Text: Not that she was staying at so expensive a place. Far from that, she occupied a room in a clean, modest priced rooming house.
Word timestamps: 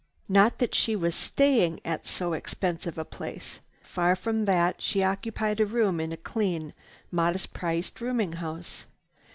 Not 0.27 0.57
that 0.57 0.73
she 0.73 0.95
was 0.95 1.13
staying 1.13 1.79
at 1.85 2.07
so 2.07 2.33
expensive 2.33 2.97
a 2.97 3.05
place. 3.05 3.59
Far 3.83 4.15
from 4.15 4.45
that, 4.45 4.81
she 4.81 5.03
occupied 5.03 5.59
a 5.59 5.65
room 5.67 5.99
in 5.99 6.11
a 6.11 6.17
clean, 6.17 6.73
modest 7.11 7.53
priced 7.53 8.01
rooming 8.01 8.33
house. 8.33 8.87